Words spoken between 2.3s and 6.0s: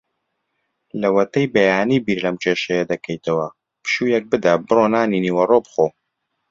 کێشەیە دەکەیتەوە. پشوویەک بدە؛ بڕۆ نانی نیوەڕۆ بخۆ.